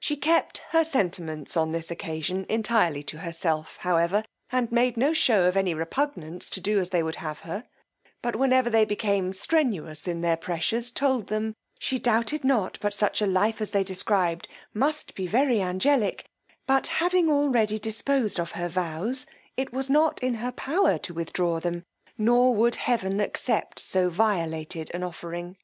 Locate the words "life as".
13.28-13.70